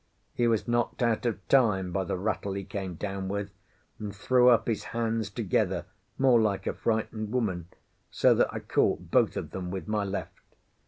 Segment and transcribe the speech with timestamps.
[0.33, 3.51] He was knocked out of time by the rattle he came down with,
[3.99, 5.85] and threw up his hands together,
[6.17, 7.67] more like a frightened woman,
[8.09, 10.41] so that I caught both of them with my left.